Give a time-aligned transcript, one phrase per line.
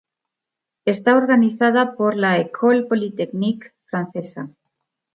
[0.85, 4.49] Está organizada por la École polytechnique francesa.